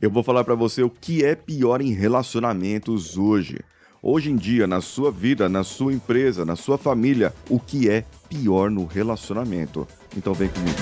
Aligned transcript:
Eu 0.00 0.10
vou 0.10 0.22
falar 0.22 0.44
para 0.44 0.54
você 0.54 0.82
o 0.82 0.88
que 0.88 1.22
é 1.22 1.34
pior 1.34 1.82
em 1.82 1.92
relacionamentos 1.92 3.18
hoje. 3.18 3.58
Hoje 4.02 4.30
em 4.30 4.36
dia, 4.36 4.66
na 4.66 4.80
sua 4.80 5.10
vida, 5.10 5.46
na 5.46 5.62
sua 5.62 5.92
empresa, 5.92 6.42
na 6.42 6.56
sua 6.56 6.78
família, 6.78 7.34
o 7.50 7.60
que 7.60 7.90
é 7.90 8.02
pior 8.26 8.70
no 8.70 8.86
relacionamento. 8.86 9.86
Então 10.16 10.32
vem 10.32 10.48
comigo. 10.48 10.78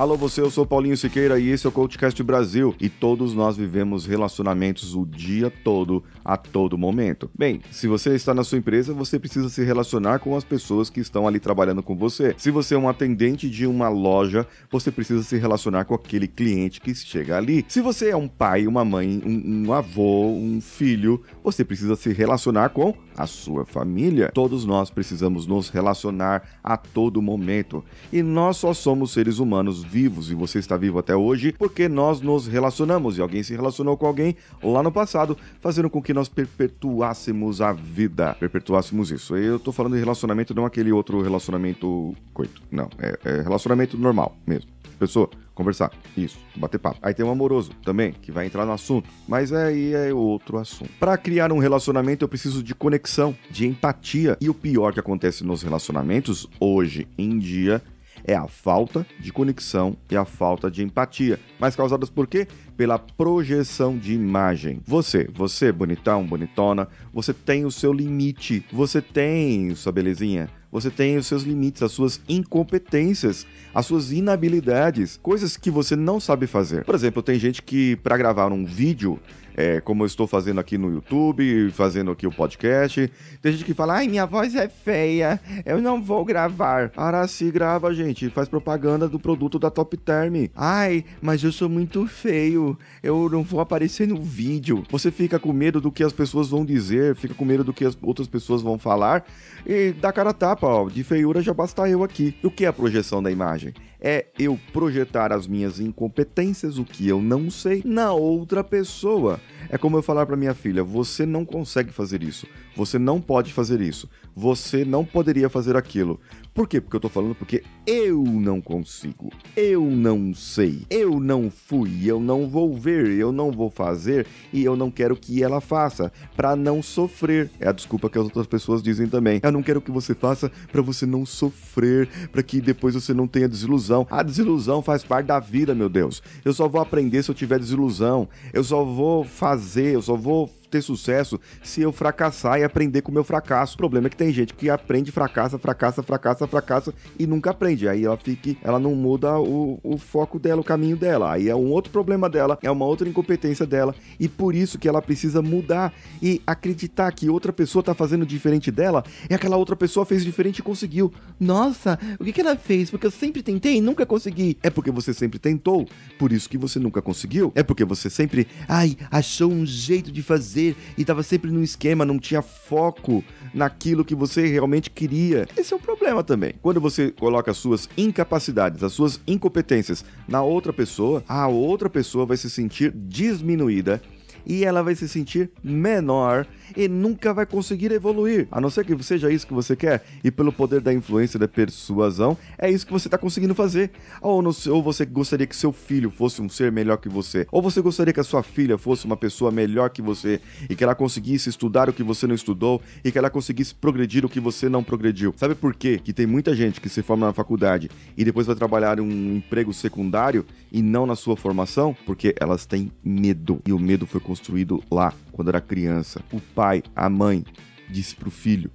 Alô 0.00 0.16
você, 0.16 0.40
eu 0.40 0.50
sou 0.50 0.64
Paulinho 0.64 0.96
Siqueira 0.96 1.38
e 1.38 1.50
esse 1.50 1.66
é 1.66 1.68
o 1.68 1.72
Coachcast 1.72 2.22
Brasil 2.22 2.74
e 2.80 2.88
todos 2.88 3.34
nós 3.34 3.54
vivemos 3.54 4.06
relacionamentos 4.06 4.94
o 4.94 5.04
dia 5.04 5.52
todo, 5.62 6.02
a 6.24 6.38
todo 6.38 6.78
momento. 6.78 7.30
Bem, 7.38 7.60
se 7.70 7.86
você 7.86 8.14
está 8.14 8.32
na 8.32 8.42
sua 8.42 8.56
empresa, 8.56 8.94
você 8.94 9.18
precisa 9.18 9.50
se 9.50 9.62
relacionar 9.62 10.20
com 10.20 10.34
as 10.34 10.42
pessoas 10.42 10.88
que 10.88 11.00
estão 11.00 11.28
ali 11.28 11.38
trabalhando 11.38 11.82
com 11.82 11.94
você. 11.94 12.34
Se 12.38 12.50
você 12.50 12.74
é 12.74 12.78
um 12.78 12.88
atendente 12.88 13.50
de 13.50 13.66
uma 13.66 13.90
loja, 13.90 14.46
você 14.70 14.90
precisa 14.90 15.22
se 15.22 15.36
relacionar 15.36 15.84
com 15.84 15.94
aquele 15.94 16.26
cliente 16.26 16.80
que 16.80 16.94
chega 16.94 17.36
ali. 17.36 17.62
Se 17.68 17.82
você 17.82 18.08
é 18.08 18.16
um 18.16 18.26
pai, 18.26 18.66
uma 18.66 18.86
mãe, 18.86 19.22
um, 19.22 19.66
um 19.66 19.72
avô, 19.74 20.28
um 20.28 20.62
filho, 20.62 21.20
você 21.44 21.62
precisa 21.62 21.94
se 21.94 22.10
relacionar 22.10 22.70
com 22.70 22.94
a 23.18 23.26
sua 23.26 23.66
família. 23.66 24.30
Todos 24.32 24.64
nós 24.64 24.88
precisamos 24.88 25.46
nos 25.46 25.68
relacionar 25.68 26.58
a 26.64 26.78
todo 26.78 27.20
momento 27.20 27.84
e 28.10 28.22
nós 28.22 28.56
só 28.56 28.72
somos 28.72 29.10
seres 29.10 29.38
humanos 29.38 29.89
vivos 29.90 30.30
e 30.30 30.34
você 30.34 30.60
está 30.60 30.76
vivo 30.76 30.98
até 30.98 31.16
hoje 31.16 31.52
porque 31.58 31.88
nós 31.88 32.20
nos 32.20 32.46
relacionamos 32.46 33.18
e 33.18 33.20
alguém 33.20 33.42
se 33.42 33.54
relacionou 33.54 33.96
com 33.96 34.06
alguém 34.06 34.36
lá 34.62 34.82
no 34.82 34.92
passado, 34.92 35.36
fazendo 35.60 35.90
com 35.90 36.00
que 36.00 36.14
nós 36.14 36.28
perpetuássemos 36.28 37.60
a 37.60 37.72
vida, 37.72 38.36
perpetuássemos 38.38 39.10
isso. 39.10 39.36
Eu 39.36 39.58
tô 39.58 39.72
falando 39.72 39.94
de 39.94 40.00
relacionamento, 40.00 40.54
não 40.54 40.64
aquele 40.64 40.92
outro 40.92 41.20
relacionamento 41.20 42.14
coito, 42.32 42.62
não, 42.70 42.88
é, 42.98 43.18
é 43.24 43.42
relacionamento 43.42 43.98
normal 43.98 44.36
mesmo. 44.46 44.70
Pessoa, 44.98 45.30
conversar, 45.54 45.90
isso, 46.14 46.38
bater 46.54 46.78
papo. 46.78 46.98
Aí 47.02 47.14
tem 47.14 47.24
um 47.24 47.30
amoroso 47.30 47.70
também, 47.82 48.12
que 48.12 48.30
vai 48.30 48.44
entrar 48.46 48.66
no 48.66 48.72
assunto, 48.72 49.08
mas 49.26 49.50
aí 49.50 49.94
é 49.94 50.12
outro 50.12 50.58
assunto. 50.58 50.90
Para 51.00 51.16
criar 51.16 51.50
um 51.52 51.58
relacionamento, 51.58 52.22
eu 52.22 52.28
preciso 52.28 52.62
de 52.62 52.74
conexão, 52.74 53.34
de 53.50 53.66
empatia. 53.66 54.36
E 54.40 54.50
o 54.50 54.54
pior 54.54 54.92
que 54.92 55.00
acontece 55.00 55.42
nos 55.42 55.62
relacionamentos 55.62 56.46
hoje 56.60 57.08
em 57.16 57.38
dia 57.38 57.82
é 58.24 58.34
a 58.34 58.46
falta 58.46 59.06
de 59.18 59.32
conexão 59.32 59.96
e 60.10 60.16
a 60.16 60.24
falta 60.24 60.70
de 60.70 60.82
empatia. 60.82 61.38
Mas 61.58 61.76
causadas 61.76 62.10
por 62.10 62.26
quê? 62.26 62.46
Pela 62.80 62.98
projeção 62.98 63.98
de 63.98 64.14
imagem. 64.14 64.80
Você, 64.86 65.28
você, 65.30 65.70
bonitão, 65.70 66.24
bonitona, 66.24 66.88
você 67.12 67.34
tem 67.34 67.66
o 67.66 67.70
seu 67.70 67.92
limite, 67.92 68.64
você 68.72 69.02
tem 69.02 69.74
sua 69.74 69.92
belezinha, 69.92 70.48
você 70.72 70.88
tem 70.88 71.18
os 71.18 71.26
seus 71.26 71.42
limites, 71.42 71.82
as 71.82 71.92
suas 71.92 72.22
incompetências, 72.26 73.46
as 73.74 73.84
suas 73.84 74.12
inabilidades, 74.12 75.18
coisas 75.22 75.58
que 75.58 75.70
você 75.70 75.94
não 75.94 76.18
sabe 76.18 76.46
fazer. 76.46 76.82
Por 76.86 76.94
exemplo, 76.94 77.22
tem 77.22 77.38
gente 77.38 77.60
que 77.60 77.96
para 77.96 78.16
gravar 78.16 78.50
um 78.50 78.64
vídeo 78.64 79.20
é, 79.60 79.80
como 79.80 80.02
eu 80.02 80.06
estou 80.06 80.26
fazendo 80.26 80.58
aqui 80.58 80.78
no 80.78 80.90
YouTube, 80.90 81.70
fazendo 81.72 82.10
aqui 82.10 82.26
o 82.26 82.32
podcast. 82.32 83.10
Tem 83.42 83.52
gente 83.52 83.64
que 83.64 83.74
fala, 83.74 83.96
ai, 83.96 84.08
minha 84.08 84.26
voz 84.26 84.54
é 84.54 84.68
feia, 84.68 85.40
eu 85.66 85.80
não 85.80 86.02
vou 86.02 86.24
gravar. 86.24 86.90
Araci 86.96 87.50
grava, 87.50 87.92
gente, 87.92 88.30
faz 88.30 88.48
propaganda 88.48 89.08
do 89.08 89.18
produto 89.18 89.58
da 89.58 89.70
Top 89.70 89.96
Term. 89.98 90.48
Ai, 90.56 91.04
mas 91.20 91.42
eu 91.42 91.52
sou 91.52 91.68
muito 91.68 92.06
feio, 92.06 92.69
eu 93.02 93.28
não 93.28 93.42
vou 93.42 93.60
aparecer 93.60 94.06
no 94.06 94.20
vídeo. 94.20 94.84
Você 94.90 95.10
fica 95.10 95.38
com 95.38 95.52
medo 95.52 95.80
do 95.80 95.90
que 95.90 96.02
as 96.02 96.12
pessoas 96.12 96.48
vão 96.48 96.64
dizer, 96.64 97.14
fica 97.14 97.34
com 97.34 97.44
medo 97.44 97.64
do 97.64 97.72
que 97.72 97.84
as 97.84 97.96
outras 98.02 98.28
pessoas 98.28 98.62
vão 98.62 98.78
falar 98.78 99.24
e 99.66 99.92
dá 99.92 100.12
cara 100.12 100.30
a 100.30 100.34
tapa, 100.34 100.66
ó, 100.66 100.88
de 100.88 101.02
feiura 101.02 101.42
já 101.42 101.54
basta 101.54 101.88
eu 101.88 102.02
aqui. 102.02 102.34
O 102.42 102.50
que 102.50 102.64
é 102.64 102.68
a 102.68 102.72
projeção 102.72 103.22
da 103.22 103.30
imagem? 103.30 103.72
é 104.00 104.26
eu 104.38 104.58
projetar 104.72 105.32
as 105.32 105.46
minhas 105.46 105.78
incompetências, 105.78 106.78
o 106.78 106.84
que 106.84 107.06
eu 107.06 107.20
não 107.20 107.50
sei, 107.50 107.82
na 107.84 108.12
outra 108.12 108.64
pessoa. 108.64 109.38
É 109.68 109.76
como 109.76 109.96
eu 109.96 110.02
falar 110.02 110.24
para 110.26 110.36
minha 110.36 110.54
filha: 110.54 110.82
você 110.82 111.26
não 111.26 111.44
consegue 111.44 111.92
fazer 111.92 112.22
isso, 112.22 112.46
você 112.74 112.98
não 112.98 113.20
pode 113.20 113.52
fazer 113.52 113.80
isso, 113.80 114.08
você 114.34 114.84
não 114.84 115.04
poderia 115.04 115.48
fazer 115.48 115.76
aquilo. 115.76 116.18
Por 116.54 116.66
quê? 116.66 116.80
Porque 116.80 116.96
eu 116.96 117.00
tô 117.00 117.08
falando 117.08 117.34
porque 117.34 117.62
eu 117.86 118.24
não 118.24 118.60
consigo, 118.60 119.30
eu 119.56 119.82
não 119.84 120.34
sei, 120.34 120.82
eu 120.90 121.20
não 121.20 121.50
fui, 121.50 122.10
eu 122.10 122.18
não 122.18 122.48
vou 122.48 122.59
ver, 122.68 123.08
eu 123.08 123.32
não 123.32 123.50
vou 123.50 123.70
fazer 123.70 124.26
e 124.52 124.64
eu 124.64 124.76
não 124.76 124.90
quero 124.90 125.16
que 125.16 125.42
ela 125.42 125.60
faça 125.60 126.12
para 126.36 126.56
não 126.56 126.82
sofrer. 126.82 127.50
É 127.60 127.68
a 127.68 127.72
desculpa 127.72 128.10
que 128.10 128.18
as 128.18 128.24
outras 128.24 128.46
pessoas 128.46 128.82
dizem 128.82 129.06
também. 129.06 129.40
Eu 129.42 129.52
não 129.52 129.62
quero 129.62 129.80
que 129.80 129.90
você 129.90 130.14
faça 130.14 130.50
para 130.70 130.82
você 130.82 131.06
não 131.06 131.24
sofrer, 131.24 132.08
para 132.30 132.42
que 132.42 132.60
depois 132.60 132.94
você 132.94 133.14
não 133.14 133.26
tenha 133.26 133.48
desilusão. 133.48 134.06
A 134.10 134.22
desilusão 134.22 134.82
faz 134.82 135.04
parte 135.04 135.26
da 135.26 135.38
vida, 135.38 135.74
meu 135.74 135.88
Deus. 135.88 136.22
Eu 136.44 136.52
só 136.52 136.68
vou 136.68 136.80
aprender 136.80 137.22
se 137.22 137.30
eu 137.30 137.34
tiver 137.34 137.58
desilusão. 137.58 138.28
Eu 138.52 138.64
só 138.64 138.84
vou 138.84 139.24
fazer, 139.24 139.94
eu 139.94 140.02
só 140.02 140.16
vou 140.16 140.50
ter 140.70 140.82
sucesso 140.82 141.38
se 141.62 141.82
eu 141.82 141.92
fracassar 141.92 142.58
e 142.58 142.64
aprender 142.64 143.02
com 143.02 143.10
o 143.10 143.14
meu 143.14 143.24
fracasso. 143.24 143.74
O 143.74 143.78
problema 143.78 144.06
é 144.06 144.10
que 144.10 144.16
tem 144.16 144.32
gente 144.32 144.54
que 144.54 144.70
aprende, 144.70 145.10
fracassa, 145.10 145.58
fracassa, 145.58 146.02
fracassa, 146.02 146.46
fracassa 146.46 146.94
e 147.18 147.26
nunca 147.26 147.50
aprende. 147.50 147.88
Aí 147.88 148.04
ela 148.04 148.16
fica, 148.16 148.56
ela 148.62 148.78
não 148.78 148.94
muda 148.94 149.38
o, 149.38 149.78
o 149.82 149.98
foco 149.98 150.38
dela, 150.38 150.60
o 150.60 150.64
caminho 150.64 150.96
dela. 150.96 151.32
Aí 151.32 151.48
é 151.48 151.54
um 151.54 151.70
outro 151.70 151.92
problema 151.92 152.28
dela, 152.28 152.58
é 152.62 152.70
uma 152.70 152.84
outra 152.84 153.08
incompetência 153.08 153.66
dela 153.66 153.94
e 154.18 154.28
por 154.28 154.54
isso 154.54 154.78
que 154.78 154.88
ela 154.88 155.02
precisa 155.02 155.42
mudar 155.42 155.92
e 156.22 156.40
acreditar 156.46 157.10
que 157.12 157.28
outra 157.28 157.52
pessoa 157.52 157.82
tá 157.82 157.94
fazendo 157.94 158.24
diferente 158.24 158.70
dela 158.70 159.04
e 159.28 159.34
aquela 159.34 159.56
outra 159.56 159.74
pessoa 159.74 160.06
fez 160.06 160.24
diferente 160.24 160.58
e 160.58 160.62
conseguiu. 160.62 161.12
Nossa, 161.38 161.98
o 162.18 162.24
que, 162.24 162.32
que 162.32 162.40
ela 162.40 162.56
fez? 162.56 162.90
Porque 162.90 163.06
eu 163.06 163.10
sempre 163.10 163.42
tentei 163.42 163.76
e 163.76 163.80
nunca 163.80 164.06
consegui. 164.06 164.56
É 164.62 164.70
porque 164.70 164.90
você 164.90 165.12
sempre 165.12 165.38
tentou, 165.38 165.86
por 166.18 166.32
isso 166.32 166.48
que 166.48 166.58
você 166.58 166.78
nunca 166.78 167.02
conseguiu. 167.02 167.52
É 167.54 167.62
porque 167.62 167.84
você 167.84 168.08
sempre, 168.08 168.46
ai, 168.68 168.96
achou 169.10 169.50
um 169.50 169.66
jeito 169.66 170.12
de 170.12 170.22
fazer 170.22 170.59
fazer 170.60 170.76
e 170.96 171.00
estava 171.00 171.22
sempre 171.22 171.50
no 171.50 171.62
esquema, 171.62 172.04
não 172.04 172.18
tinha 172.18 172.42
foco 172.42 173.24
naquilo 173.54 174.04
que 174.04 174.14
você 174.14 174.46
realmente 174.46 174.90
queria. 174.90 175.48
Esse 175.56 175.72
é 175.72 175.76
o 175.76 175.80
problema 175.80 176.22
também. 176.22 176.54
Quando 176.60 176.80
você 176.80 177.10
coloca 177.10 177.50
as 177.50 177.56
suas 177.56 177.88
incapacidades, 177.96 178.82
as 178.82 178.92
suas 178.92 179.20
incompetências 179.26 180.04
na 180.28 180.42
outra 180.42 180.72
pessoa, 180.72 181.24
a 181.26 181.48
outra 181.48 181.88
pessoa 181.88 182.26
vai 182.26 182.36
se 182.36 182.50
sentir 182.50 182.92
diminuída 182.94 184.00
e 184.46 184.64
ela 184.64 184.82
vai 184.82 184.94
se 184.94 185.08
sentir 185.08 185.50
menor 185.62 186.46
e 186.76 186.88
nunca 186.88 187.32
vai 187.32 187.46
conseguir 187.46 187.92
evoluir. 187.92 188.48
A 188.50 188.60
não 188.60 188.70
ser 188.70 188.84
que 188.84 189.00
seja 189.02 189.30
isso 189.30 189.46
que 189.46 189.54
você 189.54 189.74
quer 189.74 190.04
e 190.22 190.30
pelo 190.30 190.52
poder 190.52 190.80
da 190.80 190.92
influência 190.92 191.38
da 191.38 191.48
persuasão, 191.48 192.36
é 192.58 192.70
isso 192.70 192.86
que 192.86 192.92
você 192.92 193.08
está 193.08 193.18
conseguindo 193.18 193.54
fazer. 193.54 193.90
Ou, 194.20 194.42
no, 194.42 194.50
ou 194.68 194.82
você 194.82 195.04
gostaria 195.04 195.46
que 195.46 195.56
seu 195.56 195.72
filho 195.72 196.10
fosse 196.10 196.40
um 196.42 196.48
ser 196.48 196.70
melhor 196.70 196.98
que 196.98 197.08
você, 197.08 197.46
ou 197.50 197.62
você 197.62 197.80
gostaria 197.80 198.12
que 198.12 198.20
a 198.20 198.24
sua 198.24 198.42
filha 198.42 198.78
fosse 198.78 199.04
uma 199.06 199.16
pessoa 199.16 199.50
melhor 199.50 199.90
que 199.90 200.02
você 200.02 200.40
e 200.68 200.74
que 200.74 200.84
ela 200.84 200.94
conseguisse 200.94 201.48
estudar 201.48 201.88
o 201.88 201.92
que 201.92 202.02
você 202.02 202.26
não 202.26 202.34
estudou 202.34 202.80
e 203.04 203.10
que 203.10 203.18
ela 203.18 203.30
conseguisse 203.30 203.74
progredir 203.74 204.24
o 204.24 204.28
que 204.28 204.40
você 204.40 204.68
não 204.68 204.82
progrediu. 204.82 205.34
Sabe 205.36 205.54
por 205.54 205.74
quê? 205.74 206.00
Que 206.02 206.12
tem 206.12 206.26
muita 206.26 206.54
gente 206.54 206.80
que 206.80 206.88
se 206.88 207.02
forma 207.02 207.26
na 207.26 207.32
faculdade 207.32 207.90
e 208.16 208.24
depois 208.24 208.46
vai 208.46 208.56
trabalhar 208.56 208.98
em 208.98 209.02
um 209.02 209.36
emprego 209.36 209.72
secundário 209.72 210.44
e 210.70 210.82
não 210.82 211.06
na 211.06 211.16
sua 211.16 211.36
formação? 211.36 211.96
Porque 212.06 212.34
elas 212.40 212.66
têm 212.66 212.90
medo 213.02 213.60
e 213.66 213.72
o 213.72 213.78
medo 213.78 214.06
foi 214.06 214.20
construído 214.30 214.80
lá 214.88 215.12
quando 215.32 215.48
era 215.48 215.60
criança. 215.60 216.22
O 216.32 216.40
pai, 216.40 216.84
a 216.94 217.10
mãe, 217.10 217.44
disse 217.88 218.14
para 218.14 218.28
o 218.28 218.30
filho, 218.30 218.70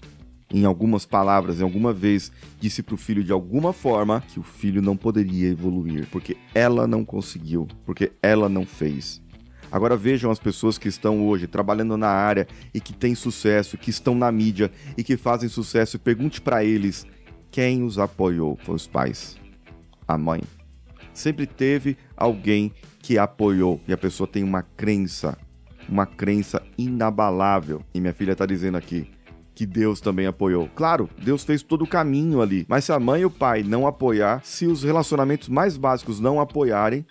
em 0.53 0.65
algumas 0.65 1.05
palavras, 1.05 1.61
em 1.61 1.63
alguma 1.63 1.93
vez, 1.93 2.29
disse 2.59 2.83
para 2.83 2.95
o 2.95 2.97
filho 2.97 3.23
de 3.23 3.31
alguma 3.31 3.71
forma 3.71 4.21
que 4.27 4.37
o 4.37 4.43
filho 4.43 4.81
não 4.81 4.97
poderia 4.97 5.47
evoluir, 5.47 6.07
porque 6.11 6.35
ela 6.53 6.85
não 6.85 7.05
conseguiu, 7.05 7.69
porque 7.85 8.11
ela 8.21 8.49
não 8.49 8.65
fez. 8.65 9.21
Agora 9.71 9.95
vejam 9.95 10.29
as 10.29 10.39
pessoas 10.39 10.77
que 10.77 10.89
estão 10.89 11.25
hoje 11.25 11.47
trabalhando 11.47 11.95
na 11.95 12.09
área 12.09 12.45
e 12.73 12.81
que 12.81 12.91
têm 12.91 13.15
sucesso, 13.15 13.77
que 13.77 13.89
estão 13.89 14.13
na 14.13 14.29
mídia 14.33 14.69
e 14.97 15.05
que 15.05 15.15
fazem 15.15 15.47
sucesso. 15.47 15.95
E 15.95 15.99
pergunte 15.99 16.41
para 16.41 16.65
eles 16.65 17.07
quem 17.49 17.81
os 17.81 17.97
apoiou. 17.97 18.59
Foi 18.61 18.75
os 18.75 18.87
pais, 18.87 19.37
a 20.05 20.17
mãe. 20.17 20.41
Sempre 21.13 21.47
teve 21.47 21.97
alguém 22.15 22.73
que 23.05 23.19
apoiou 23.19 23.79
e 23.87 23.93
a 23.93 23.97
pessoa 23.97 24.27
tem 24.27 24.43
uma 24.43 24.63
crença 24.63 25.37
uma 25.87 26.05
crença 26.05 26.61
inabalável. 26.77 27.81
E 27.93 27.99
minha 27.99 28.13
filha 28.13 28.33
está 28.33 28.45
dizendo 28.45 28.77
aqui 28.77 29.09
que 29.55 29.65
Deus 29.65 30.01
também 30.01 30.27
apoiou. 30.27 30.69
Claro, 30.75 31.09
Deus 31.17 31.43
fez 31.43 31.63
todo 31.63 31.83
o 31.83 31.87
caminho 31.87 32.41
ali, 32.41 32.65
mas 32.67 32.83
se 32.83 32.91
a 32.91 32.99
mãe 32.99 33.21
e 33.21 33.25
o 33.25 33.31
pai 33.31 33.63
não 33.63 33.87
apoiar, 33.87 34.41
se 34.43 34.67
os 34.67 34.83
relacionamentos 34.83 35.47
mais 35.47 35.77
básicos 35.77 36.19
não 36.19 36.41
apoiarem, 36.41 37.05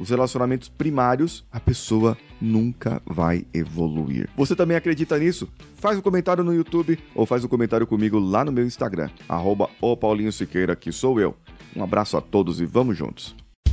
os 0.00 0.10
relacionamentos 0.10 0.68
primários, 0.68 1.44
a 1.52 1.60
pessoa 1.60 2.16
nunca 2.40 3.00
vai 3.06 3.46
evoluir. 3.54 4.28
Você 4.36 4.56
também 4.56 4.76
acredita 4.76 5.18
nisso? 5.18 5.48
Faz 5.76 5.96
um 5.96 6.02
comentário 6.02 6.42
no 6.42 6.52
YouTube 6.52 6.98
ou 7.14 7.26
faz 7.26 7.44
um 7.44 7.48
comentário 7.48 7.86
comigo 7.86 8.18
lá 8.18 8.44
no 8.44 8.50
meu 8.50 8.64
Instagram, 8.64 9.10
arroba 9.28 9.68
o 9.80 9.96
Paulinho 9.96 10.32
Siqueira, 10.32 10.74
que 10.74 10.90
sou 10.90 11.20
eu. 11.20 11.36
Um 11.76 11.84
abraço 11.84 12.16
a 12.16 12.20
todos 12.20 12.60
e 12.60 12.66
vamos 12.66 12.96
juntos. 12.96 13.41